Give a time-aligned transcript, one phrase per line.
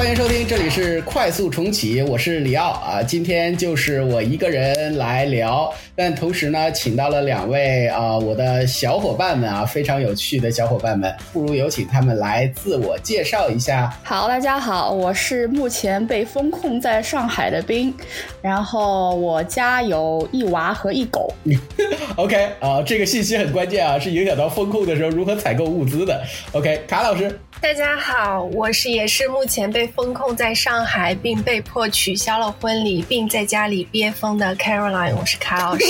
[0.00, 3.02] 欢迎收听，这里是快速重启，我是李奥啊。
[3.02, 13.94] 今天就是我一个人来聊，但同时呢，请到了两位啊，我的小伙伴们啊，非常有趣的小伙伴们，不如有请他们来自我介绍一下。
[14.02, 17.92] 好，大家好，我是目前被封控在上海的冰，
[18.40, 21.30] 然后我家有一娃和一狗。
[22.16, 26.22] OK 啊，这个信息很关键啊，是影响到封控的时候如何采购物资的。
[26.52, 27.38] OK，卡老师。
[27.60, 35.84] 大家好，我是也是目前被封控在上海，并被迫取消了婚礼，并在家里憋疯的 Caroline，我是卡老师。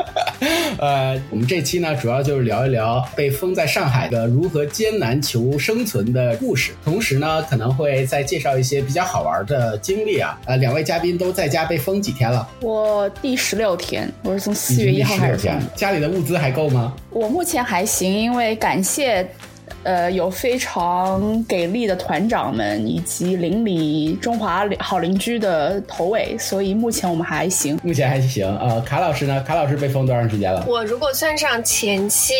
[0.78, 10.38] 呃，我们这期呢，主要就是聊一聊被封在上海的如何艰难求生存的故事，同时呢，可能会再介绍一些比较好玩的经历啊。
[10.46, 12.48] 呃，两位嘉宾都在家被封几天了？
[12.60, 15.60] 我第十六天，我是从四月一号开始封。
[15.74, 16.94] 家里的物资还够吗？
[17.10, 19.28] 我目前还行，因为感谢。
[19.82, 27.78] 呃，有非常给力的团长们，以及邻里中华好邻居的头尾，所以目前我们还行。
[27.82, 29.42] 目前还行啊，卡老师呢？
[29.46, 30.66] 卡老师被封多长时间了？
[30.68, 32.34] 我如果算上前期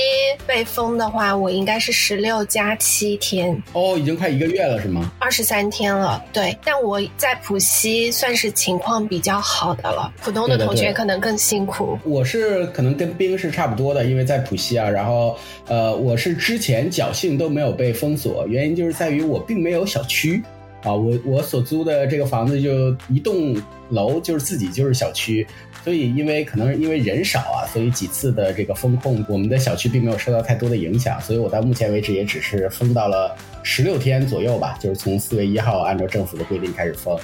[0.47, 3.51] 被封的话，我应该是十六加七天。
[3.73, 5.11] 哦，已经快一个月了，是吗？
[5.19, 6.55] 二十三天了，对。
[6.63, 11.99] 但我在浦西算是情况比较好的了，普通的同学可能更辛苦。
[12.05, 17.30] 我是可能跟冰是差不多的，因为在浦西啊，然后呃，我是之前侥幸。
[17.37, 20.43] 都没有被封锁，原因就是在于我并没有小区
[20.83, 23.57] 啊，我我所租的这个房子就一栋
[23.91, 25.47] 楼，就是自己就是小区，
[25.85, 37.19] 所以因为可能因为人少啊，所以几次的这个封控，我们的小区并没有受到太多的影响，所以我到目前为止也只是封到了十六天左右吧，就是从四月一号按照政府的规定开始封，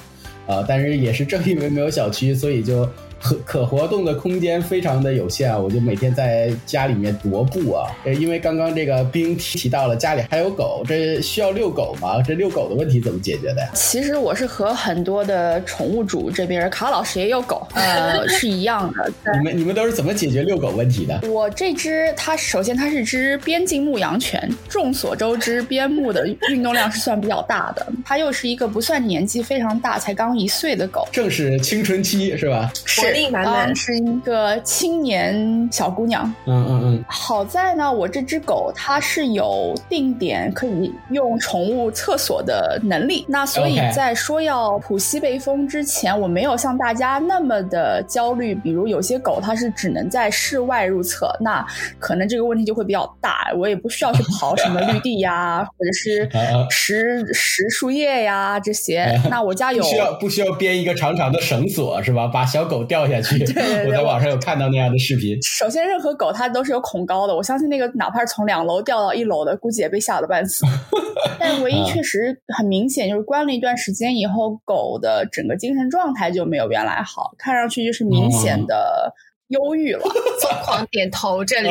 [0.47, 2.89] 呃，但是也是正因为没有小区，所以就。
[3.27, 7.91] 可可活动的空间非常的有限，我就每天在家里面踱步啊。
[8.05, 12.23] 呃，因为刚刚这个冰提到了家里还有狗，这需要遛狗吗？
[12.23, 13.69] 这遛狗的问题怎么解决的呀？
[13.75, 19.13] 其实我是和很多的宠物主这边，卡老师也有狗，呃， 是一样的。
[19.39, 21.20] 你们你们都是怎么解决遛狗问题的？
[21.29, 32.73] 我这只它首先它是只边境牧羊犬，众所周知边牧的运动量是算比较大的，它又是一个不算年纪非常大，才刚一岁的狗，正是青春期是吧？
[32.85, 33.16] 是。
[33.17, 36.25] 活力满满，是一个青年小姑娘。
[36.47, 37.05] 嗯嗯嗯。
[37.09, 43.25] 好在呢，我这只狗它是有定点可以用宠物厕所的能力。
[43.29, 48.55] 那所以在说要普西被封之前，我没有像大家那么的焦虑。
[48.55, 51.65] 比如有些狗它是只能在室外入厕，那
[51.98, 53.51] 可能这个问题就会比较大。
[53.57, 56.29] 我也不需要去刨什么绿地呀，或者是
[56.71, 59.21] 拾拾树叶呀这些。
[59.31, 62.27] 那我家有需要不需要编一个长长的绳索是吧？
[62.27, 62.95] 把小狗吊。
[62.96, 63.45] 掉下去，
[63.86, 65.36] 我在网上有看到那样的视频。
[65.42, 70.64] 首先，任何狗它都是有恐高的，我相信那个哪怕是从两楼掉到一楼的，估计也被吓得半死。
[71.39, 79.12] 但唯一确实很明显，就是关了一段时间以后，狗的整个精神状态就没有原来好，看上去就是明显的。
[79.48, 80.01] 忧郁了，
[80.42, 81.45] 疯狂点头。
[81.45, 81.70] 这里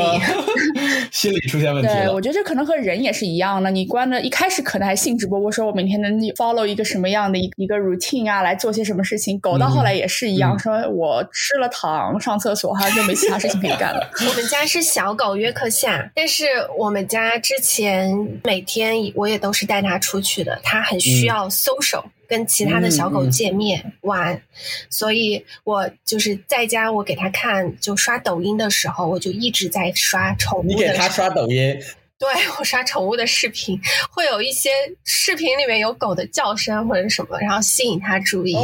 [1.12, 2.06] 心理出现问题了。
[2.06, 3.70] 对，我觉得这可能和人也是一样的。
[3.70, 9.40] 你关的，一开始可能还兴致勃勃，说我每天能 follow 一个什么样的一一个 routine 啊，来做些什么事情。
[9.40, 14.10] 狗到后来也是一样，说我吃了糖，上厕所，好像就没其他事情可以干了。
[14.30, 16.46] 我们家是小狗约克夏，但是
[16.78, 18.12] 我们家之前
[18.44, 22.04] 每天我也都是带它出去的，它很需要 social。
[22.28, 24.42] 跟其他的小狗见面玩，
[24.90, 30.64] 所以我就是在家，我给他看，就刷抖音的时候，我就一直在刷宠物。
[30.64, 31.80] 你给他刷抖音。
[32.18, 33.78] 对 我刷宠物的视频，
[34.10, 34.70] 会有一些
[35.04, 38.56] 视频里面有狗的叫声或者什么，然后吸引他注意。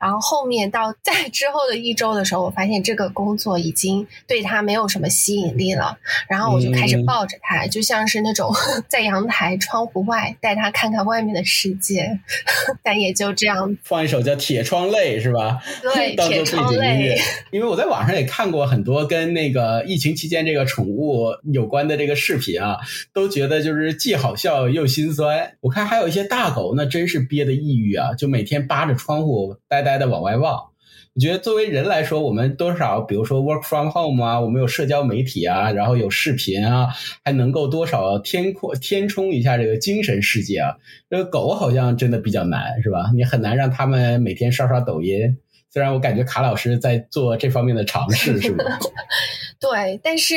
[0.00, 5.96] 然后后面到在之后的一周的时候，我发现这个工作已经对他没有什么吸引力了。
[6.28, 8.52] 然后我就开始抱着他，就像是那种
[8.88, 12.18] 在阳台窗户外带他看看外面的世界。
[12.82, 15.60] 但也就这样，放一首叫《铁窗泪》是吧？
[15.82, 17.16] 对，铁窗泪。
[17.52, 22.71] 因为我在网上也看过很多跟那个疫情期间这个宠物有关的这个视频啊。
[23.12, 25.56] 都觉得就是既好笑又心酸。
[25.60, 30.68] 我看还有一些大狗，那真是憋的抑郁啊，就每天扒着窗户呆呆的往外望。
[31.14, 36.88] 我觉得作为人来说，我们多少，比如说 work from home 啊，我们有社交媒体啊，然后有视频啊，
[37.22, 40.74] 还能够多少填扩填充一下这个精神世界啊。
[41.10, 43.10] 这个狗好像真的比较难，是吧？
[43.14, 45.36] 你很难让他们每天刷刷抖音。
[45.70, 48.64] 虽然我感觉卡老师在做这方面的尝试，是吧？
[49.62, 50.34] 对，但是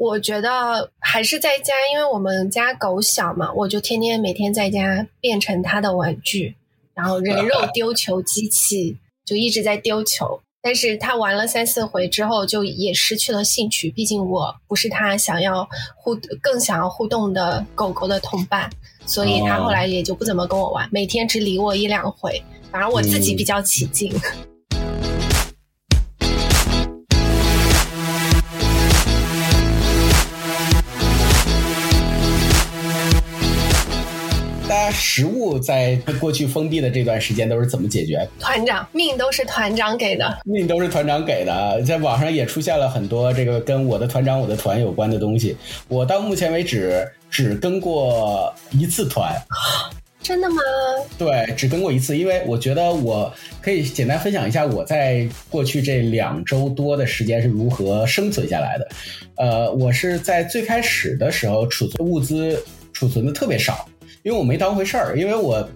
[0.00, 6.56] 我觉得还是在家，因为我们家狗小嘛，我就天天每天在家变成它的玩具，
[6.92, 10.40] 然后人肉 丢球机器，就一直在丢球。
[10.60, 13.92] 但是它玩了三四回之后，就也失去了兴趣。
[13.92, 18.68] 毕竟我不是它想要互更想要互动的狗狗的同伴，
[19.06, 24.12] 所以它后来也就不怎么跟我玩，每天只理我一两回，反而我自己比较起劲。
[35.18, 38.24] 食物在过去封闭的这段时间都是怎么解决？
[38.38, 41.82] 团长命都是团长给的，命都是团长给的。
[41.82, 45.56] 在网上也出现了很多这个跟我的团长、我的团有关的东西。
[45.88, 49.34] 我到目前为止只跟过一次团，
[50.22, 50.56] 真的吗？
[51.18, 58.88] 对，只跟过一次，因为我觉得我可以简单分享一下我在过去这两周多的时间是如何生存下来的。
[59.34, 63.84] 呃，我是在最开始的时候储存物资储存的特别少。
[64.22, 65.66] 因为我没当回事儿，因为我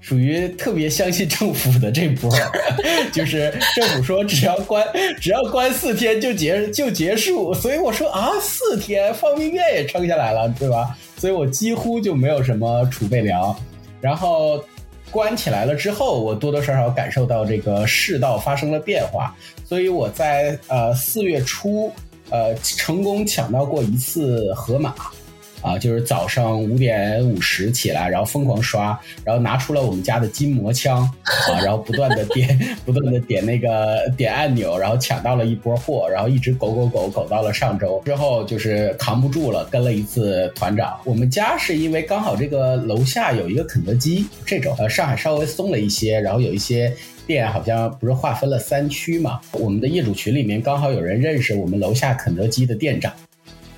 [0.00, 2.30] 属于特别相信政府的这波，
[3.12, 4.86] 就是政府说只要关
[5.20, 10.96] 只要关四天就结就结束，所以我说啊四天方便面也撑下来了，对吧？
[11.16, 13.56] 所以我几乎就没有什么储备粮。
[14.00, 14.62] 然后
[15.10, 19.34] 关起来了之后，我多多少少感受到这个世道发生了变化，
[19.66, 21.90] 所以我在呃四月初
[22.28, 24.94] 呃成功抢到过一次河马。
[25.64, 41.00] 啊，就是早上五点五十起来，然后疯狂刷，然后拿出了我们家的筋膜枪啊，然后不断的点， 不断的点那个点按钮，然后抢到了一波货，然后一直狗狗狗狗到了上周之后，就是扛不住了，跟了一次团长。
[41.02, 46.94] 我们家是因为刚好这个楼下有一个肯德基，这种呃上海稍微松了一些，然后有一些
[47.26, 53.10] 店好像不是划分了三区嘛，我们的业主群里面刚好有人认识我们楼下肯德基的店长。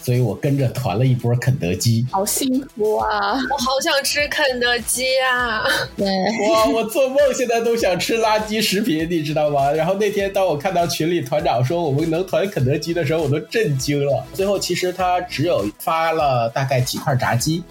[0.07, 3.33] 所以我跟着团了一波肯德基，好幸福啊！
[3.33, 5.65] 我好想吃肯德基啊！
[5.97, 6.07] 对，
[6.49, 9.73] 哇，我做梦现在都想吃垃圾食品，你知道吗？
[9.73, 14.25] 然后那天当我看到群里团长说我们能团肯德基的时候，我都震惊了。
[14.33, 17.65] 最后其实他只有发了大概几块炸鸡，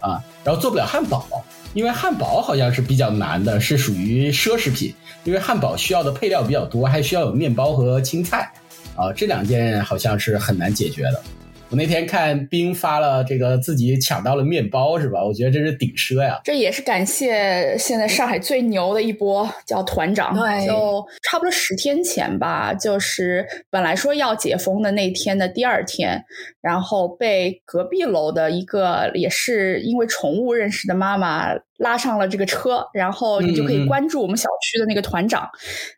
[0.00, 1.44] 啊，然后做不了汉堡，
[1.74, 4.94] 因为汉堡好像是比较难的，是属于奢侈品，
[5.24, 8.50] 因为汉堡需要的配料比较多，还需要有面包和青菜，
[8.96, 11.22] 啊，这两件好像是很难解决的。
[11.72, 15.24] 我那天看冰发了这个自己抢到了面包是吧？
[15.24, 16.38] 我觉得这是顶奢呀！
[16.44, 26.22] 这也是感谢现在上海最牛的一波叫团长，对，就差不多十天前吧，就是本来说要解封的那天的第二天，
[26.60, 31.54] 然后被隔壁楼的一个也是因为宠物认识的妈妈。
[31.82, 35.48] 拉上了这个车，然后你就可以关注我们小区的那个团长。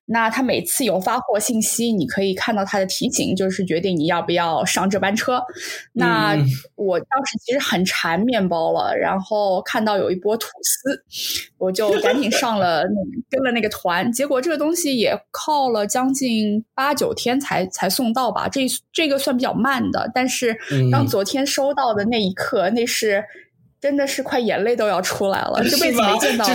[0.06, 5.42] 那他每次有发货信息，你可以看到他的提醒，就是决定你要不要上这班车。
[5.92, 6.36] 那
[6.74, 11.04] 我当时其实很馋面包了，然后看到有一波吐司，
[11.58, 12.82] 我就赶紧上了
[13.30, 14.10] 跟了那个团。
[14.10, 20.10] 结果这个东西也靠了将近八九天才 才送到吧，这这个算比较慢的。
[20.14, 20.56] 但是
[20.90, 23.22] 当昨天收到的那一刻，那是。
[23.84, 26.46] 真的是快眼泪都要出来了，这辈子没见到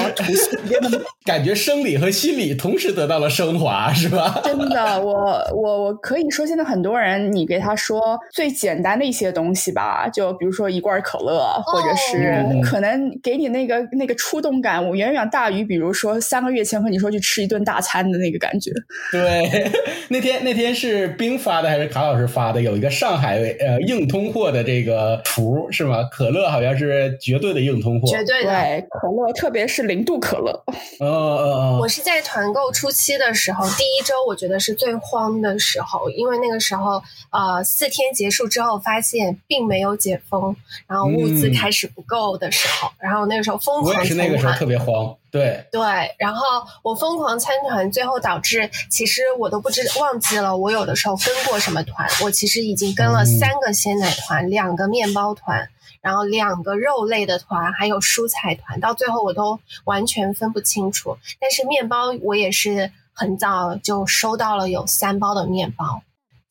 [1.23, 4.41] 感觉生理和心理同时得到了升华，是吧？
[4.43, 5.13] 真的，我
[5.53, 18.71] 我我可以说，现在很多人，你给他说最简单的一些东西吧，就比如说一罐可乐，或者是可能给你那个那个触动感，我远远大于比如说三个月前和你说去吃一顿大餐的那个感觉。
[19.13, 19.71] 对，
[20.07, 22.59] 那天那天是冰发的还是卡老师发的？
[22.59, 26.03] 有一个上海呃硬通货的这个图是吗？
[26.11, 27.18] 可乐好像是。
[27.19, 28.51] 绝对的硬通货，绝对的
[28.89, 30.63] 可乐，特别是零度可乐。
[30.99, 31.79] 嗯嗯嗯。
[31.79, 40.55] 我是在团购初期的时候，第一周我觉得是最慌的时候，因为那个时候呃四天结束之后，发现并没有解封，
[40.87, 43.99] 然后物资开始不够的时候，然后那个时候疯狂参团。
[43.99, 45.81] 我也是那个时候特别慌，对对。
[46.17, 46.45] 然后
[46.83, 55.69] 我疯狂参团，最后导致其实我都不知忘记了我有的时候跟过什么团，我其实已经跟了三个鲜奶团，两个面包团。
[56.01, 61.17] 然后两个肉类的团，还有蔬菜团，到最后我都完全分不清楚。
[61.39, 66.01] 但是面包我也是很早就收到了有三包的面包，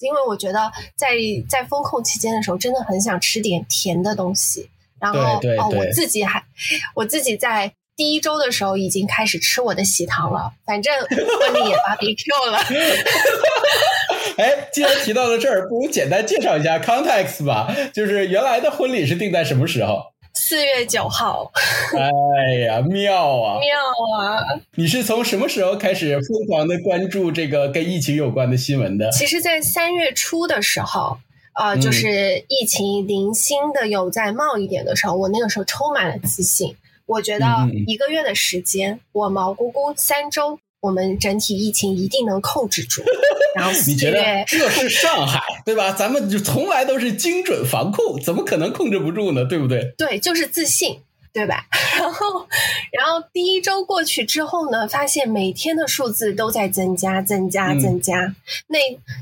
[0.01, 1.15] 因为我觉得在
[1.49, 4.69] 在风控期间的时候，真的很想吃点甜的东西。
[5.01, 5.21] 然后
[5.59, 6.45] 哦，我自己还
[6.95, 7.73] 我自己在。
[7.99, 12.61] 第一周的时候已经开始吃我的喜糖了，反正婚礼也 BBQ 了。
[14.37, 17.75] 哎，既然提到了这儿，不如简单介绍一下 context 吧。
[17.93, 20.13] 就是原来的婚礼是定在什么时候？
[20.35, 21.51] 四月九号。
[21.97, 23.59] 哎呀，妙啊！
[23.59, 23.77] 妙
[24.21, 24.61] 啊！
[24.77, 29.11] 你是从什么时候开始疯狂的关注这个跟疫情有关的新闻的？
[29.11, 31.19] 其实，在三月初的时候，
[31.59, 36.77] 呃，就是疫情零星的有在冒一点的时候，我那个时候充满了自信。
[37.07, 37.47] 我觉得
[37.87, 43.03] 一个月的时间，我毛姑姑三周我们整体疫情一定能控制住。
[43.57, 45.91] 然后你觉得这是上海对吧？
[45.91, 49.45] 咱们就从来都是精准防控，怎么可能控制不住呢？
[49.47, 49.95] 对不对？
[49.97, 51.01] 对，就是自信。
[51.33, 51.67] 对吧？
[51.99, 52.47] 然后，
[52.93, 58.35] 然后第一周过去之后呢，发现每天的数字都在增加、增加、增加。
[58.69, 58.79] 那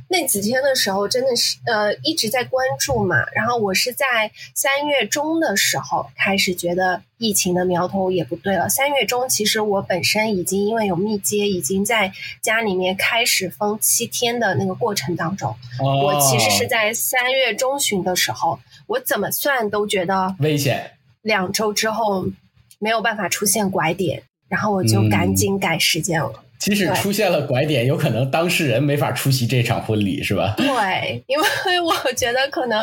[0.08, 3.16] 那几天的时候，真的是呃一直在关注嘛。
[3.34, 8.68] 然后我是在三月中的时候开始觉得疫情的苗头也不对了。
[8.68, 15.54] 三月中，其实我本身已经因为有密接，已经在家里面开始封七天的那个过程当中。
[15.80, 20.92] 我其实是在三月中旬的时候，我怎么算都觉得危险。
[21.26, 22.24] 两周之后
[22.78, 26.32] 没有办法出现拐点，然后我就赶紧改时间了。
[26.58, 30.54] 即使出现了拐点，有可能当事人没法出席这场婚礼，是吧？
[30.56, 31.44] 对，因为
[31.82, 32.80] 我觉得可能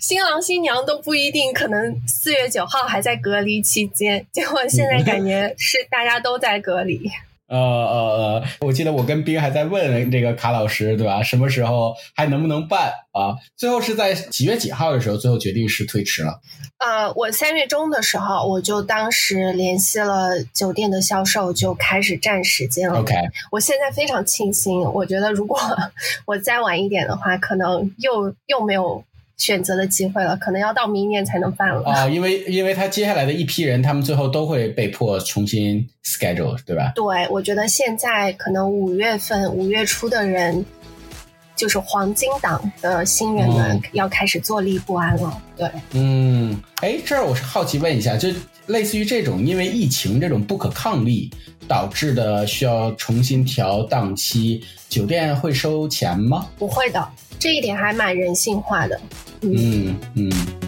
[0.00, 7.10] 新郎新娘都不一定，可能四月九号还在隔离期间，结果现在感觉是大家都在隔离。
[7.48, 11.22] 呃呃呃，我记得我跟冰还在问这个卡老师，对吧？
[11.22, 13.36] 什么时候还能不能办啊？
[13.56, 16.40] 最后是在几月几号的时候，最后决定是推迟了。
[16.78, 23.00] 呃，我三月中的时候，我就当时联系了酒店的销售，就开始占时间了。
[23.00, 23.14] OK，
[23.50, 25.58] 我现在非常庆幸，我觉得如果
[26.26, 29.02] 我再晚一点的话，可能又又没有。
[29.38, 32.08] 选择的机会了，可能要到明年才能办了啊！
[32.08, 36.92] 因为因为他接下来的一批人，他们最后都会被迫重新 schedule，对吧？
[36.94, 40.64] 对，我觉得现在可能五月份、五月初的人，
[41.58, 45.42] 就是黄金档的新人们要开始坐立不安了。
[45.56, 48.28] 对，嗯，哎，这儿我是好奇问一下，就
[48.66, 51.28] 类似于这种因为疫情这种不可抗力
[51.66, 56.46] 导致的需要重新调档期，酒店会收钱吗？
[56.56, 57.08] 不会的，
[57.40, 59.00] 这一点还蛮人性化的。
[59.40, 60.30] 嗯嗯。
[60.30, 60.67] 呃，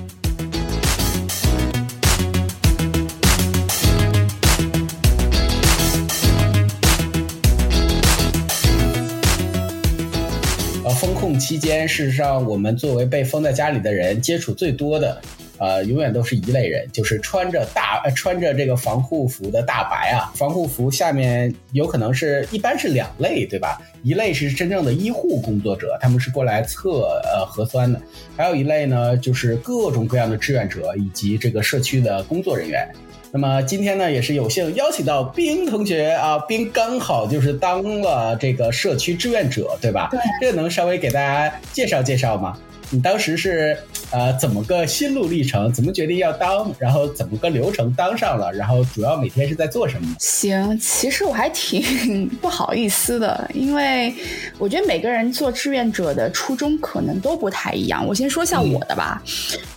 [11.39, 15.21] 期间，事实上，我们作为被封在家里的人，接触最多的。
[15.59, 20.33] 呃，永远都是一类人，就是穿着大穿着这个防护服的大白啊。
[20.35, 23.79] 防护服下面有可能是一般是两类，对吧？
[24.03, 28.01] 一类是真正的医护工作者，他们是过来测呃核酸的；
[28.39, 32.89] 还有一类呢，就是各种各样的志愿者以及这个社区的工作人员。
[33.33, 40.09] 那么今天呢，也是有幸邀请到冰同学啊，冰刚好就是当了这个社区志愿者，对吧？
[40.11, 42.59] 对，这个能稍微给大家介绍介绍吗？
[42.93, 43.77] 你当时是
[44.11, 45.73] 呃怎么个心路历程？
[45.73, 46.75] 怎么决定要当？
[46.77, 48.53] 然后怎么个流程当上了？
[48.53, 50.17] 然后主要每天是在做什么？
[50.19, 54.13] 行，其实我还挺不好意思的，因为
[54.59, 58.05] 我觉得每个人做志愿者的初衷可能都不太一样。
[58.05, 59.23] 我先说一下我的吧，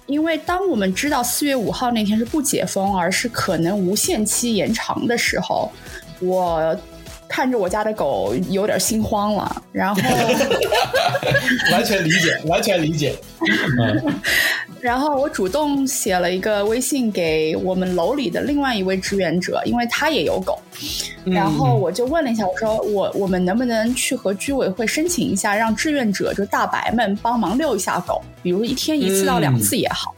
[0.08, 5.72] 因为当我们知道四月五号那天是不解封，而是可能无限期延长的时候，
[6.20, 6.76] 我。
[7.34, 10.00] 看着我家的狗有点心慌了，然后
[11.74, 13.16] 完全理解，完全理解。
[14.80, 20.60] 然后我主动写了一个微信给我们楼里的另外一位志愿者，因为他也有狗。
[21.26, 30.14] 然后我就问了一下，我说我我们能不能去和居委会申请一下，让志愿者就大白们帮忙遛一下狗，比如一天一次到两次也好。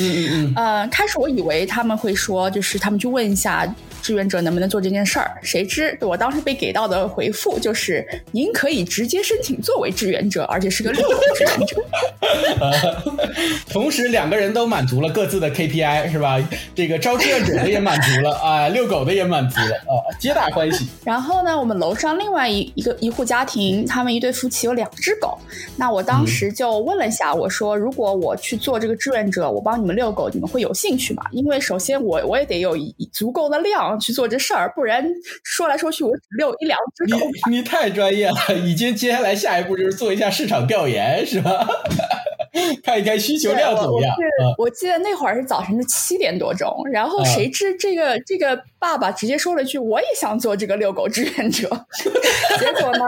[0.00, 0.52] 嗯嗯嗯。
[0.56, 3.72] 呃，开始我以为他们会说，就是他们去问一下。
[4.02, 5.30] 志愿者能不能做这件事儿？
[5.42, 11.84] 谁知我当时被给到的回复就是：您可以直接申请作为志愿者，而且是个遛狗志愿者。
[13.68, 16.38] 同时，两个人都满足了各自的 KPI，是吧？
[16.74, 20.86] 这个招志愿者的也满足了，啊，遛狗的也满足了，啊，皆大欢喜。
[21.04, 25.38] 然后呢，我们楼上另外一一个一户家庭，他们一对夫妻有两只狗。
[25.76, 31.22] 那我当时就问了一下，我说：如果我去做这个志愿者，我帮你们遛狗，你们会有兴趣吗？
[31.32, 32.76] 因为首先我我也得有
[33.12, 33.97] 足够的量。
[33.98, 35.04] 去做这事儿，不然
[35.44, 37.18] 说来说去我只有一两只狗。
[37.48, 41.66] 你你太专业了，已经接下来下一步就是做一下市场调研，是吧？
[42.82, 44.14] 看一看需求量怎么样。
[44.56, 51.68] 我记得那会儿是早晨的七点多钟，然后谁知这个这个爸爸直接说了句：“我也想做这个遛狗志愿者。
[52.58, 53.06] ”结果呢？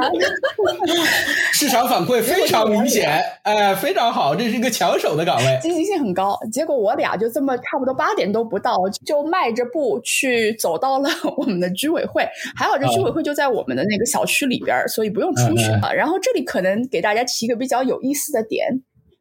[1.52, 6.38] 市场反馈非常明显，哎，非常好，这是一个抢手的岗位，积极性很高。
[6.52, 12.26] 结果我俩就这么差不多八点都不到，就迈着步去走到了我们的居委会。
[12.56, 15.94] 还好这居委会就在我们的那个小区里边，所以不用出去了。
[15.94, 18.80] 然后这里可能给大家提一个比较有意思的点。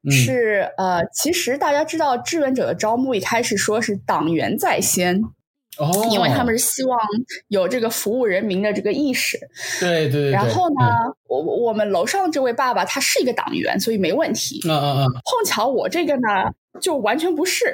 [0.09, 5.21] 是呃，其实大家知道志愿者的招募一开始说是党员在先，
[5.77, 6.97] 哦，因为他们是希望
[7.49, 9.37] 有这个服务人民的这个意识。
[9.79, 10.31] 对对对。
[10.31, 10.75] 然后呢，
[11.27, 14.61] 我我们楼上这位爸爸他是一个党员，所以没问题。
[14.65, 15.05] 嗯嗯嗯。
[15.05, 17.65] 碰巧我这个呢，就完全不是。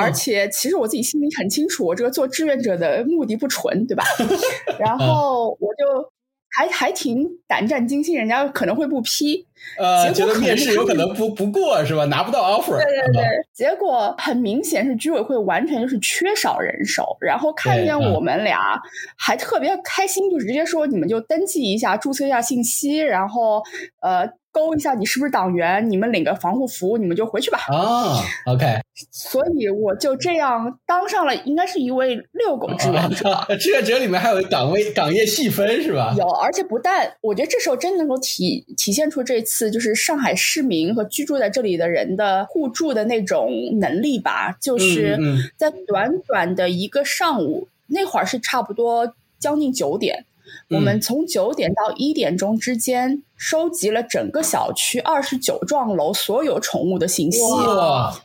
[0.00, 4.04] 而且其实我自己心里很清楚，我这个做志愿者的目的不纯，对吧？
[4.80, 6.12] 然后我就。
[6.50, 9.46] 还还挺胆战心惊，人家可能会不批。
[9.76, 12.04] 呃，觉得面试有可能不不过是吧？
[12.06, 12.76] 拿不到 offer。
[12.76, 18.80] 对对对，结果很明显是居委会完全就是缺少人手，然后看见我们俩
[19.16, 23.62] 还特别开心，就直接说你们就登记一下，注册一下信息，然后
[24.00, 24.28] 呃。
[24.58, 25.88] 勾一下，你是不是党员？
[25.88, 27.58] 你们领个防护服，你们就回去吧。
[27.68, 28.80] 啊，OK。
[29.12, 33.46] 所以我就这样当上了，应该是一位遛狗志愿者。
[33.60, 36.12] 志愿者里面还有岗位岗业细分是吧？
[36.18, 43.48] 有，而且不但我觉得这时候真能够体体现出这次就是上海市民和居住在这里的人的互助的那种
[43.78, 44.56] 能力吧。
[44.60, 45.16] 就是
[45.56, 50.24] 在短短的一个上午，那会儿是差不多将近九点。
[50.70, 57.38] 我们从九点到一点钟之间收集了整个小区二十九幢楼所有宠物的信息，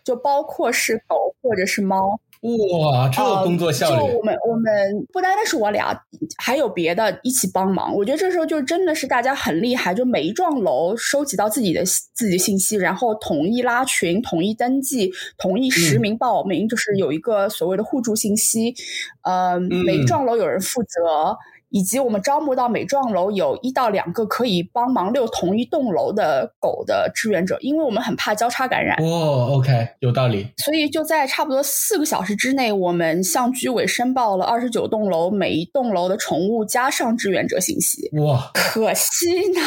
[0.03, 2.19] 就包括是狗或者是猫。
[2.43, 3.95] 哇，这个工作效率！
[3.95, 5.97] 就我们我们不单单是我俩，
[6.37, 7.95] 还有别的一起帮忙。
[7.95, 18.75] 我觉得这时候就真的是大家很厉害，就每一幢楼收集到自己的自己的信息，然后统一拉群、统一登记、统一实名报名，就是有一个所谓的互助信息。
[19.21, 21.37] 呃，每一幢楼有人负责。
[21.73, 28.95] 以及我们招募到每幢楼有一到两个可以帮忙遛同一栋楼的狗的志愿者，因为我们很怕交叉感染。
[29.03, 30.45] 哦，OK，有道理。
[30.63, 38.07] 所以就在差不多四个小时之内，我们向居委申报了二十九栋楼每一栋楼的宠物加上志愿者信息。
[38.19, 39.59] 哇，可惜呢，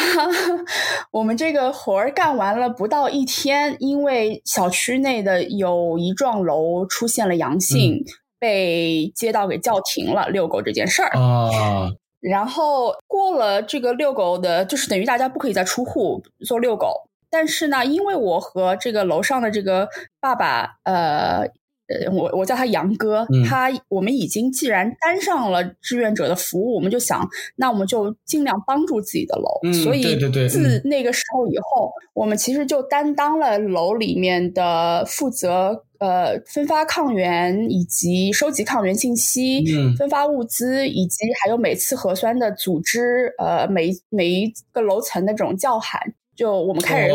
[1.10, 8.04] 我们这个活儿干完了不到一天，因为小区内的有一幢楼出现了阳性。
[8.46, 17.08] 被街道给叫停了遛狗这件事儿啊，然后过了这个遛狗的，就是等于大家不可以再出户做遛狗。
[17.28, 19.88] 但是呢，因为我和这个楼上的这个
[20.20, 21.48] 爸爸，呃。
[21.88, 27.24] 呃，我我叫他杨哥，他我们已经既然担上了志愿者的服务，我们就想，
[27.54, 29.72] 那我们就尽量帮助自己的楼。
[29.84, 30.02] 所以
[30.48, 39.64] 自那个时候以后，我们其实就担当了楼里面的负责，呃，分发抗原以及收集抗原信息，
[39.96, 46.00] 分发物资，以及还有每次核酸的组织，呃，每每一个楼层的这种叫喊，
[46.36, 47.14] 就我们开始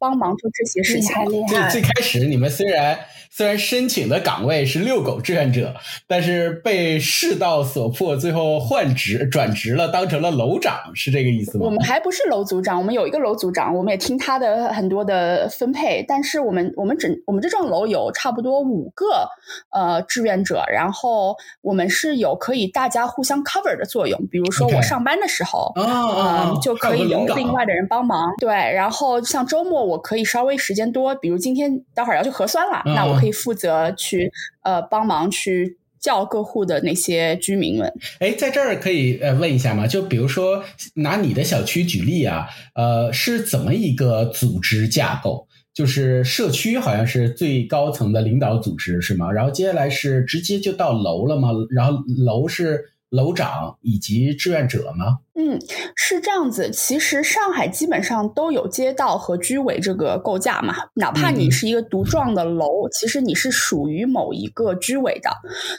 [0.00, 1.14] 帮忙做这些事情。
[1.46, 2.98] 最最开始你们虽然。
[3.34, 5.74] 虽然申请的岗位是遛狗志愿者，
[6.06, 11.64] 但是被世道所迫，最后换职转职了，当成了楼长，是这个意思吗？
[11.64, 16.04] 我们还不是楼组长，我们有一个楼组长，我们也听他的很多的分配。
[16.06, 19.26] 但是我们我们整我们这幢楼有差不多五个
[19.70, 24.26] 呃志愿者，然后我们是有可以大家互相 cover 的作用。
[24.30, 28.30] 比如说我上班的时候，嗯，就可以有另外的人帮忙。
[28.38, 33.22] 对，然后像周末我可以稍微时间多，比如今天待会儿要去核酸了，那我。
[33.22, 34.32] 可以负责去
[34.64, 37.94] 呃帮忙去叫各户的那些居民们。
[38.18, 39.86] 哎，在这儿可以呃问一下吗？
[39.86, 45.46] 就比如说拿你的小区举例啊，呃，是怎么一个组织架构？
[45.72, 49.30] 就是社区好像是最高层的领导组织是吗？
[49.30, 51.50] 然后接下来是直接就到楼了吗？
[51.70, 52.91] 然后楼是。
[53.12, 55.18] 楼长以及志愿者吗？
[55.34, 55.60] 嗯，
[55.94, 56.70] 是这样子。
[56.70, 60.74] 其实上海基本上都有街道和居委这个构架嘛。
[60.94, 65.30] 哪怕你是一个独幢的楼，其实你是属于某一个居委的。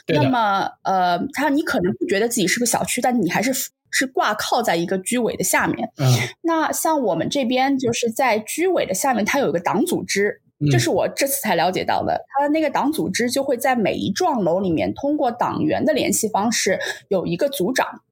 [0.06, 3.52] 那么，呃，他你可能不觉得自己是个小区，但你还是
[3.90, 5.90] 是挂靠在一个居委的下面。
[5.98, 6.06] 嗯。
[6.42, 10.40] 那像我们这边就是在居委的下面，它有一个党组织。
[10.70, 18.02] 这是我这次才了解到的，他的那个党组织就会在每一幢楼里面通过党员的联系方式有一个组长。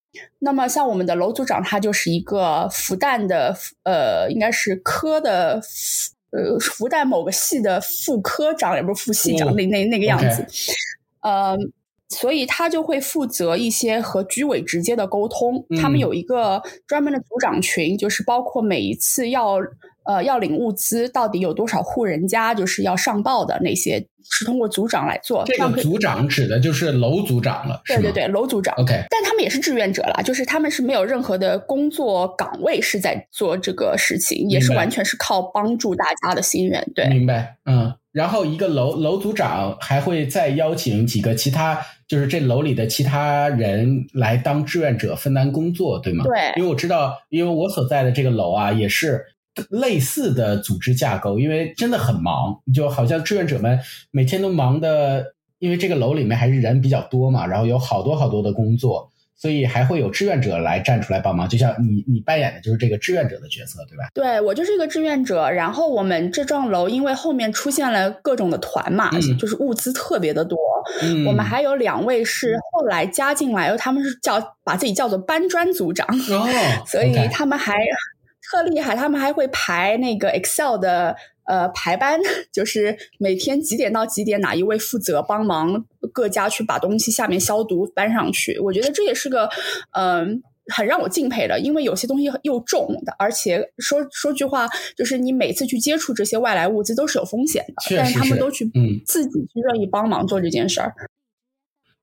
[0.41, 5.61] 那么像我们的楼组长，他就是一个复旦的，呃，应该是科的，
[6.31, 10.47] 呃，复旦某个系的副科长，也不是副系长，那那那个样子。
[11.21, 11.57] 呃，
[12.09, 15.65] 所以他就会负责一些和居委直接的沟通。
[15.81, 19.59] 他们有一个专门的组长群，就是包括每一次要。
[20.05, 25.45] 呃，要领物资，到底有多少户人家就是要上报的那些，是通过组长来做。
[25.47, 28.75] 这个组长指的就是楼组长了，对对对，楼组长。
[28.77, 36.85] OK，但他们也是志愿者了，就是他们是没有任何的工作岗位是在做这个事情，也是完全是靠帮助大家的心愿。
[36.95, 37.57] 对，明白。
[37.65, 46.25] 嗯，然后一个楼楼组长还会再邀请几个其他，就是这楼里的其他人来当志愿者分担工作，对吗？
[46.25, 49.27] 对，因为我知道，因为我所在的这个楼啊，也是。
[49.71, 53.79] 类似的组织架构，因为真的很忙，就好像志愿者们
[54.11, 64.05] 每天都忙的，因为这个楼里面还是人比较多嘛，然后有好多好多的工作，所以还会有志愿者来站出来帮忙，就像你你扮演的就是这个志愿者的角色，对吧？
[64.15, 65.51] 对我就是一个志愿者。
[65.51, 70.59] 然后我们这幢楼因为后面出现了各种的团嘛，就是物资特别的多。
[71.27, 76.07] 我们还有两位是后来加进来，他们是叫把自己叫做搬砖组长，
[76.87, 77.77] 所以他们还
[78.53, 81.17] 特厉害，他们还会排那个 Excel 的。
[81.45, 82.21] 呃，排班
[82.55, 88.57] 就是每天几点到几点，哪一位负责帮忙各家去把东西下面消毒搬上去？
[88.61, 89.51] 我觉得这也是个
[89.91, 90.41] 嗯，
[90.73, 100.95] 很让我敬佩的，因为有些东西又重的，而且说说句话，就是你每次去接触这些外来物资都是有风险的，但是他们都去嗯自己去愿意帮忙做这件事儿。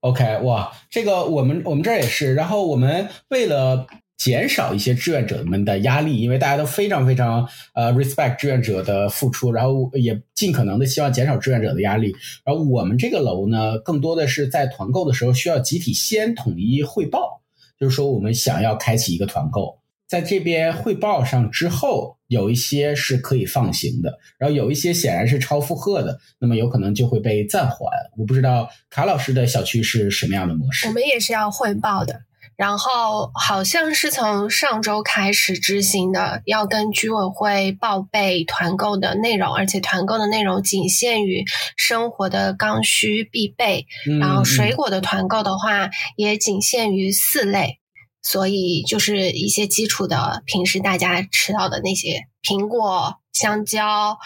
[0.01, 3.88] OK，哇，这个我们我们这儿也是，然后我们为了。
[4.19, 12.13] 减少一些志愿者们的压力，因为大家都非常非常呃 respect 志愿者的付出，然后也尽可能的希望减少志愿者的压力。
[12.43, 17.41] 然后我们这个楼呢，更多的是在团购的时候需要集体先统一汇报，
[17.79, 27.89] 就是说我们想要开启一个团购，在这边汇报上之后，有一些是可以放行的，然后有一些显然是超负荷的，那么有可能就会被暂缓。
[28.17, 30.88] 我不知道卡老师的小区是什么样的模式？
[30.88, 32.23] 我们也是要汇报的。
[32.59, 41.45] 然后好像是从上周开始执行的，要跟居委会报备团购的内容，而且团购的内容仅限于
[41.77, 43.85] 生活的刚需必备。
[44.19, 47.79] 然后水果的团购的话，也仅限于四类，
[48.21, 53.18] 所以就是一些基础的，平时大家吃到的那些苹果。
[53.33, 54.17] 香蕉、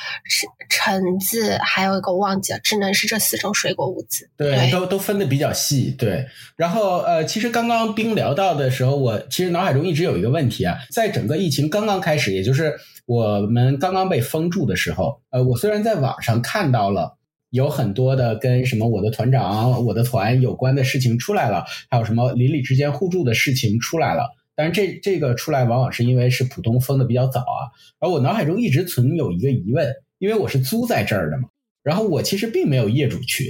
[0.69, 4.29] 橙橙子，还有一个我忘记了，只能是这四种水果物资。
[4.37, 5.91] 对，都都分的比较细。
[5.91, 17.17] 对，然后呃，其实刚刚冰聊到的时候，我其实脑海中一直有一个问题啊，在整个疫情刚刚开始，也就是我们刚刚被封住的时候，呃，我虽然在网上看到了
[17.51, 24.33] 有很多的跟什么我的团长、我的团有关的事情出来了，还有什么邻里之间互助的事情出来了。
[24.55, 31.49] 但是这这个出来往往是因为是浦东封的比较早啊，而我脑海中一直存有一个疑问，因为我是租在这儿的嘛，
[31.83, 33.47] 然后我其实并没有业主群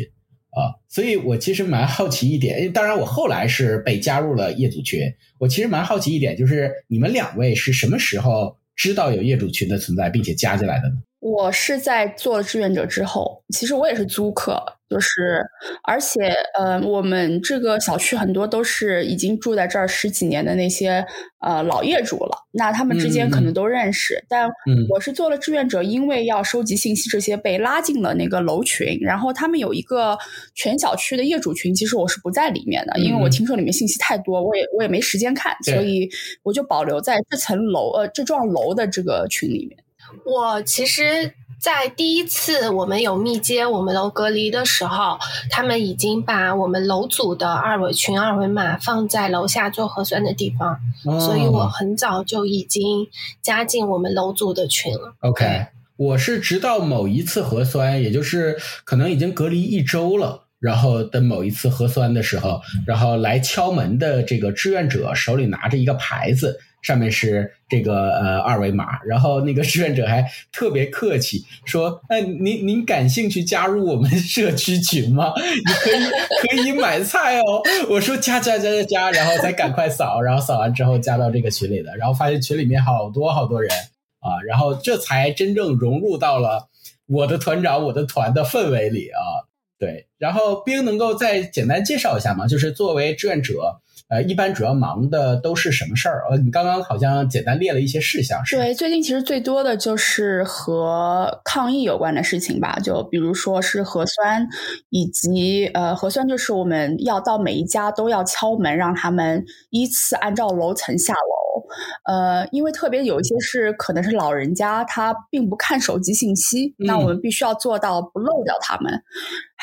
[0.51, 5.01] 啊，所以我其实蛮好奇一点，当然我后来是被加入了业主群，
[5.39, 10.95] 我其实蛮好奇一点，就是你们两位是什么时候知道有业主群的存在，并且加进来的呢？
[11.23, 15.41] 我是在做了志愿者之后，其实我也是租客，就是，
[15.81, 21.05] 而且，呃，我们这个小区很多都是已经住在这儿十几年的那些
[21.39, 24.21] 呃老业主了，那他们之间可能都认识。
[24.27, 24.49] 但
[24.89, 30.17] 我是做了志愿者，因为要收集信息，这些被拉进了那个楼群，然后他们有一个
[30.53, 36.09] 全小区的业主群，其实我是不在里面的，因为我听说里面信息太多，我也我也没时间看，所以
[36.43, 39.77] 我就保留在这层楼呃这幢楼的这个群里面。
[40.25, 45.17] 我其实，在第一次我们有密接我们楼隔离的时候，
[45.49, 50.79] 他们已经把我们楼组的二维群二维码放在楼下做核酸的地方，
[51.19, 53.07] 所以我很早就已经
[53.41, 55.13] 加进我们楼组的群了。
[55.21, 66.59] OK，我是直到某一次核酸，也就是可能已经隔离一周了，然后的某一次核酸的时候，然后来敲门的这个志愿者手里拿着一个牌子。
[66.83, 75.33] 上面是这个呃二维码，然后那个志愿者还特别客气说：“哎，您您感兴趣加入我们社区群吗？
[75.37, 83.71] 你可以可以买菜哦。”我说：“加加加加加！”然后再赶快扫，然后扫完之后加到这个群里的，然后发现群里面好多好多人
[84.19, 86.67] 啊，然后这才真正融入到了
[87.07, 89.47] 我的团长我的团的氛围里啊。
[89.79, 92.45] 对，然后冰能够再简单介绍一下吗？
[92.45, 93.79] 就是作为志愿者。
[94.13, 96.23] 呃，一般主要忙的都是什么事儿？
[96.30, 104.47] 呃，你刚刚好像简单列了一些事项，是对，最近其实最多的就是和抗疫有关的事情吧，就比如说是核酸，
[104.89, 111.63] 以及呃，核酸就是我们要到每一家都要敲门，让他们依次按照楼层下楼。
[112.06, 118.93] 呃，因为特别有一些是可能是老人家，他并不看手机信息，那我们必须要做到不漏掉他们。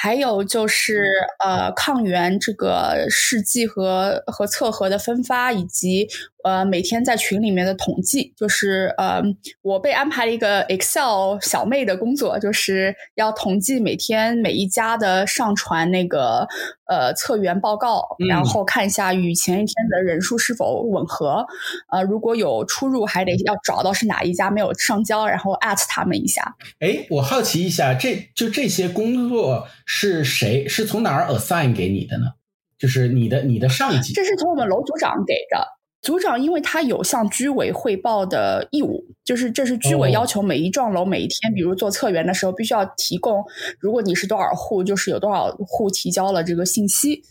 [0.03, 1.05] 还有就是
[1.45, 6.09] 呃，抗原这个试剂和和测核的分发，以及
[6.44, 9.22] 呃每天在群里面的统计，就是呃
[9.62, 16.46] 我被安排了一个 Excel 小妹的工作，就是要统计每天每一家的上传那个
[16.87, 21.46] 呃测员报告，然后看一下与前一天的人数是否吻合。
[21.92, 26.57] 呃，如果有出入，还得要找到是哪一家没有上交，然后 at 他们一下。
[26.81, 29.66] 哎，我好奇一下，这就这些工作。
[29.92, 32.26] 是谁是从哪儿 assign 给你的呢？
[32.79, 35.66] 就是你的你的上级，这是从我们楼组长给的。
[36.03, 43.45] 组长因为他有向居委汇报的义务，就是这是居委要求每一幢楼每一天，比如做测员的时候，必须要提供，
[43.79, 47.23] 如果你是多少户，就是有多少户提交了这个信息。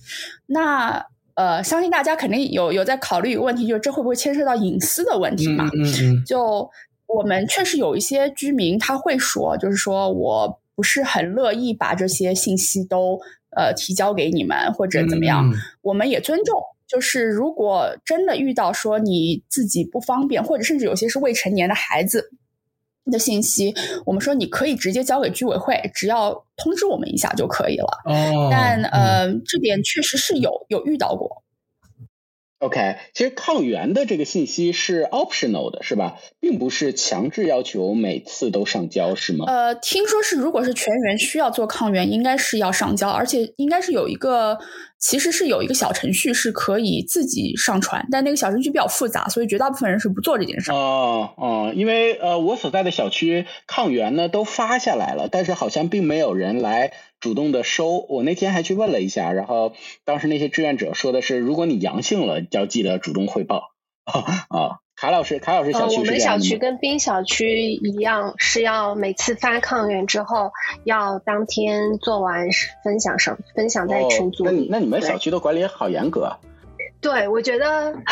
[0.45, 1.03] 那
[1.33, 5.67] 呃，相信大家肯定有有在考虑一个问题，就是这会不会牵涉到隐私的问题嘛？
[5.73, 6.23] 嗯嗯。
[6.25, 6.69] 就
[7.07, 13.19] 我们确实有一些居民他会说，就是说我不是很乐意把这些信息都
[13.57, 15.51] 呃提交给你们或者怎么样，
[15.81, 16.61] 我们也尊重。
[16.89, 22.31] 就是如果真的遇到说你自己不方便，或者甚至有些是未成年的孩子。
[23.11, 23.73] 的信息，
[24.05, 27.87] 我们说你可以直接交给居委会，只要通知我们一下就可以了。
[28.05, 31.41] 哦，但呃，这点确实是有有遇到过。
[32.59, 36.17] OK，其实抗原的这个信息是 optional 的，是吧？
[36.39, 39.45] 并不是强制要求每次都上交，是吗？
[39.47, 44.59] 呃，听说是，如果是全员需要做抗原，应该是要上交，而且应该是有一个，
[44.99, 50.71] 其实是有一个小程序是可以自己上传，但那个小程序比较复杂，所以绝大部分人是不做这件事。
[50.71, 56.91] 哦哦，因为呃，我所在的小区抗原呢都发下来了，但是好像并没有人来。
[57.19, 59.73] 主动的收，我那天还去问了一下，然后
[60.05, 63.73] 当时那些志愿者说的是，如果你阳性了，就要记得主动汇报。
[64.05, 70.51] 啊，卡老师，卡老师小区我们小区跟冰小区一样，是要每次发抗原之后，
[70.83, 72.47] 要当天做完
[72.83, 74.43] 分享上，分享在群组。
[74.43, 76.35] 那那你们小区的管理好严格。
[76.99, 77.95] 对，我觉得。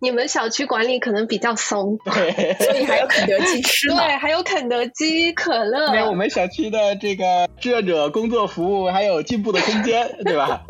[0.00, 5.90] 你们小区管理可能比较松，对，所以还有肯德基吃 对，还有肯德基、可乐。
[5.92, 10.62] 没有，我们小区的这个志愿者工作服务还有进步的空间，对吧？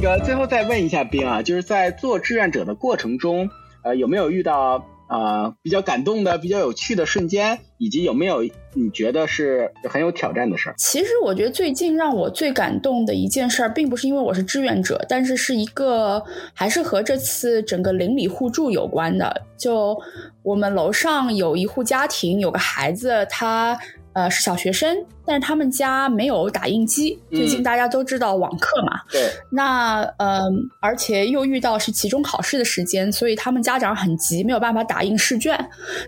[0.00, 3.50] 那个最后再问一下冰啊，就是在做志愿者的过程中，
[3.82, 4.86] 呃，有没有遇到？
[5.08, 8.42] 呃，比较感动的、比较有趣的瞬间，以及有没有
[8.74, 10.74] 你觉得是很有挑战的事儿？
[10.76, 19.42] 其实我觉得最近让我最感动的一件事儿，并不是因为我是志愿者，但是是一个还是和这次整个邻里互助有关的。
[19.56, 19.98] 就
[20.42, 23.76] 我们楼上有一户家庭，有个孩子，他。
[24.14, 24.96] 呃，是小学生，
[25.28, 27.18] 但是他们家没有打印机。
[27.30, 29.28] 最近大家都知道网课嘛，对。
[29.50, 30.48] 那呃，
[30.80, 35.54] 而且又遇到是期中考试的时间，所以他们家长很急，没有办法打印试卷。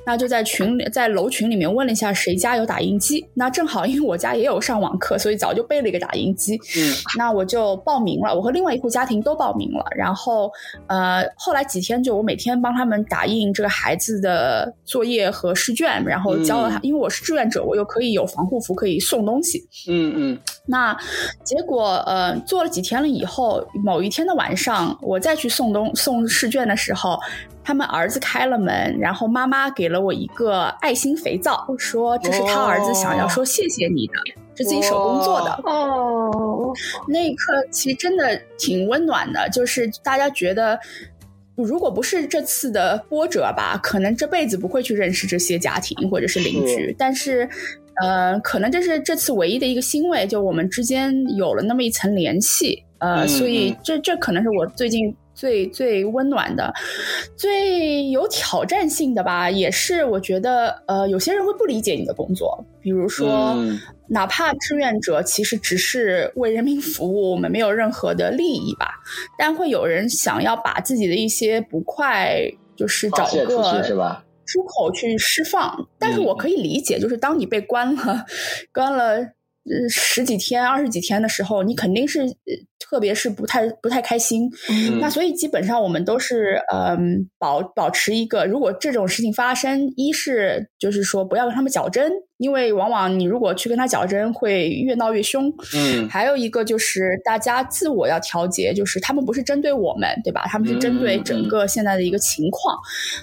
[0.07, 3.23] 那就在群里，在楼群里面问了一下谁家有打印机。
[3.35, 6.57] 那正好因为我家也有上网课，所以早就备了一个打印机。
[6.79, 6.95] 嗯。
[7.19, 9.85] 那我就报名了，我和另外一户家庭都报名了。
[9.95, 10.51] 然后
[10.87, 17.85] 呃，后来几天就我每天帮他们打印这个孩子的作业和试卷，然后交了他，因为我是志愿者，我又。
[17.91, 19.59] 可以有防护服，可以送东西。
[19.89, 20.39] 嗯嗯。
[20.67, 20.97] 那
[21.43, 27.19] 结果呃，做了几天了以后，某一天的晚上，我再去送东送试卷的时候，
[27.65, 34.15] 他们儿子开了门，然后妈妈给了我一个爱心肥皂，说这是他儿子想要说谢谢你的，
[34.55, 35.51] 是自己手工做的。
[35.65, 36.73] 哦。
[37.09, 40.79] 那一刻其实真的挺温暖的，就是大家觉得。
[41.57, 46.95] 如果不是这次的波折吧，可能这辈子不会去认识这些家庭或者是邻居。
[46.99, 47.47] 但是，
[48.03, 52.83] 呃，可能这是这次唯一的一个欣慰，就我们之间有了那么一层联系。
[52.99, 56.73] 呃，所以这这可能是我最近最最温暖的、
[57.37, 59.51] 最有挑战性的吧。
[59.51, 63.57] 也是我觉得，呃，有些人会不理解你的工作，比如说。
[64.13, 68.89] 哪怕志愿者其实只是为人民服务，我们没有任何的利益吧，
[69.39, 72.41] 但会有人想要把自己的一些不快，
[72.75, 73.47] 就是找个
[74.51, 75.89] 出口去释放。
[75.99, 78.27] 但是我可以理解，就是当你被关了，
[78.73, 79.40] 关了。
[79.69, 82.21] 呃，十几天、二十几天的时候，你肯定是，
[82.79, 84.51] 特别是不太不太开心。
[85.01, 95.53] 那所以基本上我们都是，嗯，保保持一个，如果这种事情发生，一是就是说不要跟他们较真，因为往往你如果去跟他较真，会越闹越凶。
[95.77, 100.47] 嗯，还有一个就是大家自我要调节，就是他们不是针对我们，对吧？
[100.47, 102.79] 他们是针对整个现在的一个情况。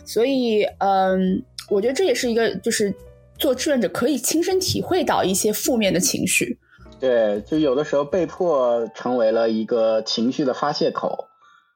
[0.05, 2.93] 所以，嗯，我觉得这也是一个就是。
[3.37, 6.59] 做志愿者可以亲身体会到一些负面的情绪，
[6.99, 11.27] 对，就有的时候被迫成为了一个情绪的发泄口，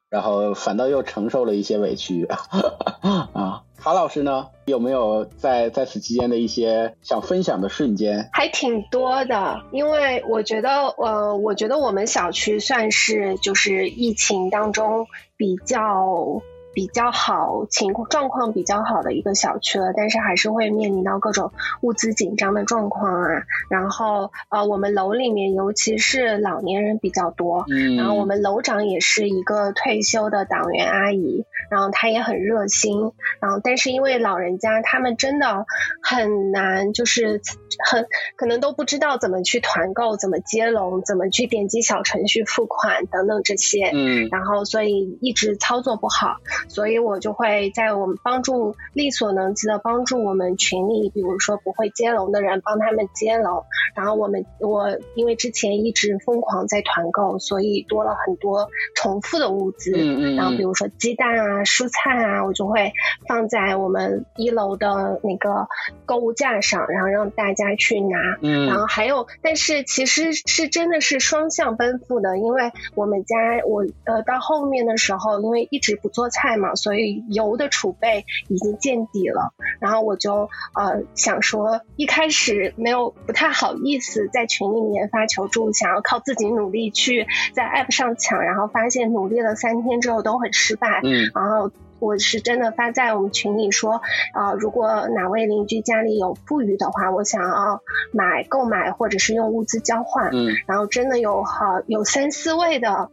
[0.10, 2.26] 然后反倒又承受了一些委屈
[3.34, 3.64] 啊。
[3.78, 8.30] 卡老师呢，有没有在在此期间的一些想分享的瞬间？
[8.32, 16.42] 还挺多的，因为我觉得，呃，我觉得我们小区算是就是疫情当中比较。
[16.74, 23.44] 比较好情况状况比较好的一个小区了，但是还是会面临到各种物资紧张的状况啊。
[23.70, 35.66] 然后呃，我们楼里面尤其是老年人比较多，嗯，然后我们楼长也是一个退休的党员阿姨，然后她也很热心，然后但是因为老人家他们真的
[36.02, 37.42] 很难，就是
[37.86, 46.38] 很可能都不知道怎么去团购、怎么接龙、怎么去点击小程序付款等等这些，嗯，然后所以一直操作不好。
[46.68, 53.64] 所以我就会在我们帮助力所能及的帮助我们群里，比如说不会接龙的人帮他们接龙，
[53.96, 62.92] 然后我们我因为之前一直疯狂在团购，所以多了很多重复的物资，嗯嗯，然后比如说鸡蛋啊、蔬菜啊，我就会
[63.28, 65.68] 放在我们一楼的那个
[66.06, 79.54] 购物架上，然后让大家去拿，嗯，然后还有，但是其实是真的是双向奔赴的，因为我们家我呃到后面的时候，因为一直不做菜嘛，所以油的储备已经见底了。
[79.80, 91.02] 然后我就呃想说，一开始没有不太好意思在群里面发求助，想要靠自己努力去在 app 上抢，然后发现努力了三天之后都很失败。
[91.04, 94.02] 嗯，然后我是真的发在我们群里说，
[94.34, 100.30] 啊，如果哪位邻居家里有富余的话，我想要买购买或者是用物资交换。
[100.34, 103.10] 嗯，然后真的有好有三四位的。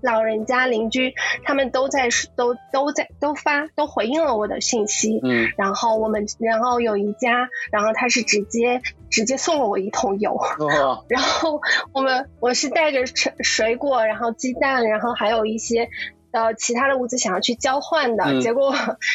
[0.00, 8.80] 老人家邻居他们都在都都在都发都回应了我的信息，嗯，然后我们然后有一家，然后他是直接
[9.10, 11.60] 直接送了我一桶油，哦， 然后
[11.92, 15.88] 我们我是带着水水果，然后鸡蛋，然后还有一些
[16.30, 18.40] 呃其他的物资想要去交换的，嗯。
[18.40, 18.74] 结果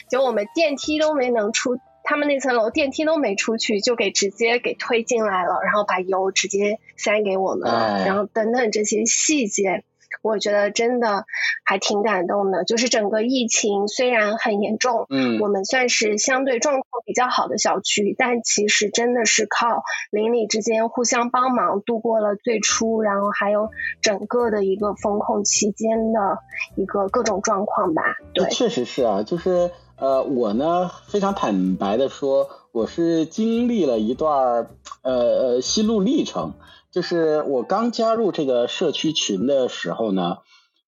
[0.09, 9.83] 结果我们电梯都没能出，他们那层楼电梯都没出去，就给直接给推进来了，然后把油直接塞给我们，哎然后等等这些细节。
[10.21, 11.25] 我觉得真的
[11.65, 23.69] 还挺感动的，就是整个疫情虽然很严重，嗯，我们算是相对状况比较好的小区，但其实真的是靠邻里之间互相帮忙度过了最初，然后还有
[24.01, 26.39] 整个的一个风控期间的
[26.75, 28.03] 一个各种状况吧。
[28.33, 34.67] 对，确实是啊，就是呃，我呢非常坦白的说，我是经历了一段
[35.01, 36.53] 呃呃心路历程。
[36.93, 40.37] 就是我刚加入这个社区群的时候呢，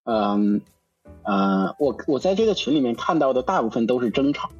[0.04, 0.60] 嗯
[1.24, 4.50] 呃，我我在这个群里面看到的大部分都是争吵，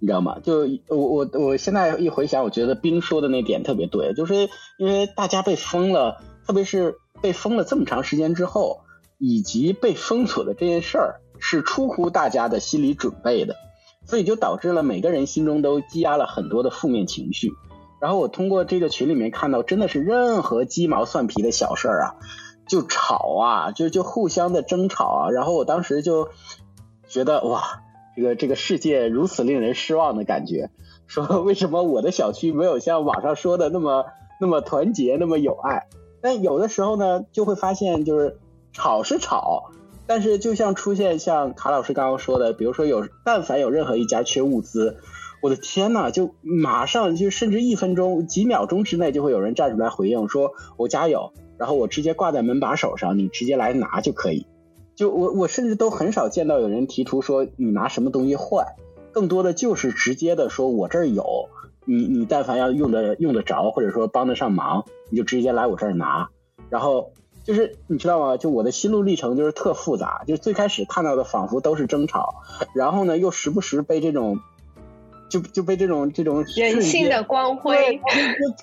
[0.00, 0.38] 你知道吗？
[0.42, 8.80] 就我我我现在一回想，我觉得冰说的那点特别对，就是因为大家被封了，特别是被封了这么长时间之后，
[9.18, 13.56] 以及被封锁的这件事儿是出乎大家的心理准备的，
[14.06, 17.52] 所以就导致了每个人心中都积压了很多的负面情绪。
[18.02, 22.14] 然后我通过这个群里面看到，真的是任何鸡毛蒜皮的小事儿啊，
[22.66, 25.30] 就吵啊，就就互相的争吵啊。
[25.30, 26.28] 然后我当时就
[27.06, 27.62] 觉得哇，
[28.16, 30.70] 这个这个世界如此令人失望的感觉。
[31.06, 34.06] 说 为什么我的小区没有像网上说的那么
[34.40, 35.86] 那么团结，那么有爱？
[36.20, 38.36] 但有的时候呢，就会发现就是
[38.72, 39.70] 吵是吵，
[40.08, 44.98] 但是就像出现像卡老师刚刚说的，比如说有但凡有任何一家缺物资。
[45.42, 54.46] 我的天呐，就马上就甚至一分钟、几秒钟之内就会有人站出来回应，说我家有，然后我直接挂在门把手上，你直接来拿就可以。
[54.94, 58.64] 就我我甚至都很少见到有人提出说你拿什么东西换，
[59.10, 61.48] 更多的就是直接的说我这儿有，
[61.86, 66.28] 你你但凡要用的用得着或者说帮得上忙，你就直接来我这儿拿。
[66.70, 67.10] 然后
[67.42, 68.36] 就是你知道吗？
[68.36, 72.36] 就我的心路历程就是特复杂，就是最开始看到的仿佛都是争吵，
[72.74, 74.38] 然后呢又时不时被这种。
[75.32, 78.02] 就就被这种这种人性的光辉，就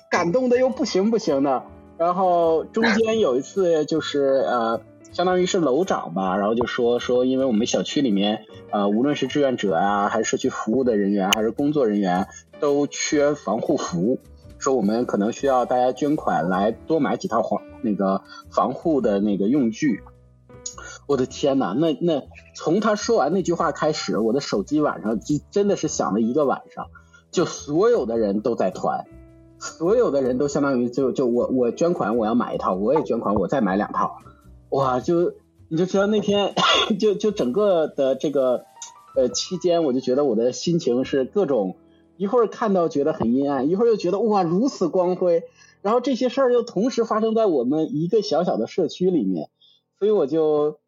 [0.08, 1.64] 感动的又不行不行的。
[1.98, 4.80] 然后中间有一次就是呃，
[5.10, 12.28] 相当于是楼长吧，然后就说说，因为我们小区里面呃，无论是志愿者啊，还是社区服务的人员，还是工作人员，
[12.60, 14.20] 都缺防护服，
[14.58, 20.00] 说我们可能需要大家捐款来多买几套防那个防护的那个用具。
[21.10, 22.22] 我的天呐，那那
[22.54, 26.86] 从他说完那句话开始，我的手机晚上就真的是响了一个晚上，
[27.32, 29.06] 就所有的人都在团，
[29.58, 34.18] 所有的人都相当于就就我我捐款我要买一套，我也捐款我再买两套，
[34.68, 35.34] 哇，就
[35.68, 36.54] 你就知道那天
[37.00, 38.62] 就就整个的这个
[39.16, 41.74] 呃期间，我就觉得我的心情是各种
[42.18, 45.42] 一会儿看到觉得很阴暗，一会儿又觉得哇如此光辉，
[45.82, 49.50] 然后这些事儿又同时发生在我们一个小小的社区里面。
[49.98, 50.78] 所以我就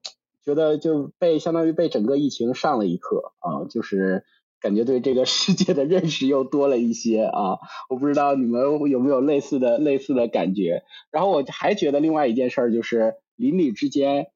[0.45, 4.25] 觉得就被相当于被整个疫情上了一课啊，就是
[4.61, 7.59] 感觉对这个世界的认识又多了一些啊。
[7.89, 10.83] 我不知道你们有没有类似的类似的感觉。
[11.13, 14.27] 然后我还觉得另外一件事儿就是邻里之间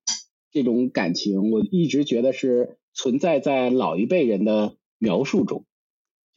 [0.53, 5.65] 这种感情，我一直觉得是存在在老一辈人的描述中，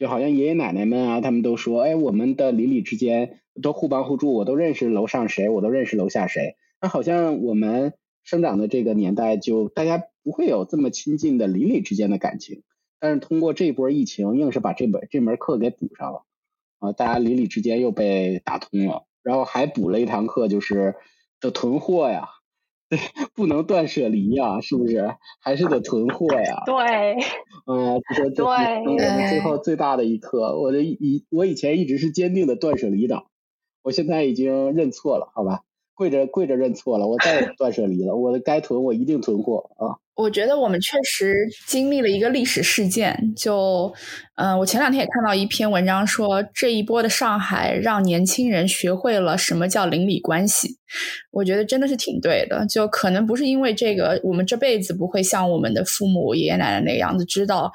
[0.00, 6.56] 就好像爷爷奶奶们啊，他们都说，哎，我们的邻里之间都互帮互助，我都认识楼上谁，我都认识楼下谁。
[6.82, 7.92] 那好像我们。
[8.22, 12.62] 生长的这个年代，就大家不会有这么亲近的邻里之间的感情，
[13.00, 16.24] 但是通过这波疫情，硬是把这本这门课给补上了
[16.78, 16.92] 啊！
[16.92, 20.96] 大家邻里之间又被打通了，然后还补了一堂课，就是
[21.40, 22.28] 这囤货呀，
[22.88, 22.98] 对，
[23.34, 25.16] 不能断舍离呀，是不是？
[25.40, 26.62] 还是得囤货呀。
[26.66, 27.16] 对。
[27.66, 30.58] 嗯，这对我们最后最大的一课。
[30.58, 33.26] 我的以我以前一直是坚定的断舍离党，
[33.82, 35.60] 我现在已经认错了，好吧？
[36.00, 38.16] 跪着跪着认错了，我再也不断舍离了。
[38.16, 40.00] 我的该囤我一定囤货啊。
[40.14, 41.34] 我觉得我们确实
[41.66, 43.92] 经历了一个历史事件，就，
[44.36, 50.78] 嗯，我前两天也看到一篇文章说，这一波的上海让年轻人学会了什么叫邻里关系。
[51.32, 57.70] 我觉得真的是挺对的，就可能不是因为这个，我们这辈子不会像我们的父母、爷爷奶奶那个样子知道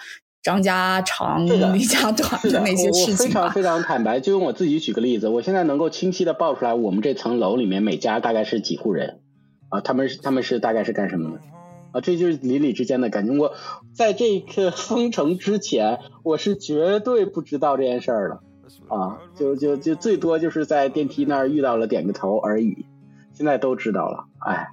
[0.45, 1.43] 张家长、
[1.73, 3.17] 李家短的那些事情。
[3.17, 9.21] 非常非常坦白，就用我自己举个例子，我现在能够清晰的报出来，我们这层楼里面每家大概是几户人
[9.69, 9.81] 啊？
[9.81, 11.41] 他们是他们是大概是干什么的？
[11.93, 13.39] 啊，这就是邻里之间的感情。
[13.39, 13.53] 我
[13.91, 22.85] 在这个 封城之前，我是绝对不知道这件事儿的，啊，就就就最多就是在电梯那儿遇到了，点个头而已。
[23.33, 24.67] 现在都知道了，哎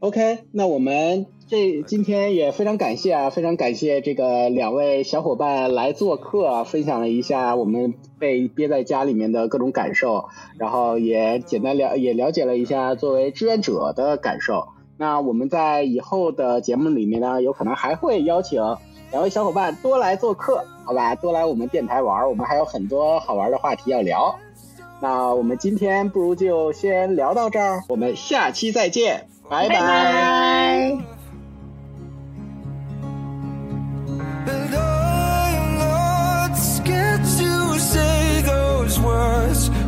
[0.00, 10.26] ，OK，那我们这今天也非常感谢啊，非常感谢这个两位小伙伴来做客，分享了一下我们被憋在家里面的各种感受，
[10.58, 14.68] 然后也简单了也了解了一下作为志愿者的感受。
[14.98, 18.62] 那我们在以后的节目里面呢，有可能还会邀请
[19.10, 21.14] 两位小伙伴多来做客，好吧？
[21.14, 24.38] 多来我们电台玩，我们还有很多好玩的话题要聊。
[25.00, 31.17] 那我们今天不如就先聊到这儿，我们下期再见，拜拜。
[39.28, 39.87] stars